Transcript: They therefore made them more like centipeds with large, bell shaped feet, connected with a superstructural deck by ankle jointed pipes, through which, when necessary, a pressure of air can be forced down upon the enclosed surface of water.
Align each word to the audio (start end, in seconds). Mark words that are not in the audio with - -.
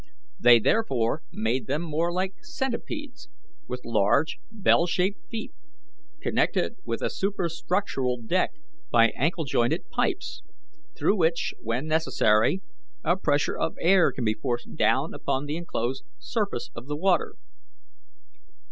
They 0.39 0.57
therefore 0.57 1.21
made 1.31 1.67
them 1.67 1.83
more 1.83 2.11
like 2.11 2.33
centipeds 2.41 3.29
with 3.67 3.85
large, 3.85 4.39
bell 4.49 4.87
shaped 4.87 5.19
feet, 5.29 5.53
connected 6.19 6.77
with 6.83 7.03
a 7.03 7.11
superstructural 7.11 8.25
deck 8.25 8.55
by 8.89 9.09
ankle 9.15 9.43
jointed 9.43 9.87
pipes, 9.91 10.41
through 10.97 11.17
which, 11.17 11.53
when 11.59 11.85
necessary, 11.85 12.63
a 13.03 13.15
pressure 13.15 13.55
of 13.55 13.75
air 13.79 14.11
can 14.11 14.25
be 14.25 14.33
forced 14.33 14.73
down 14.75 15.13
upon 15.13 15.45
the 15.45 15.55
enclosed 15.55 16.03
surface 16.17 16.71
of 16.73 16.85
water. 16.87 17.35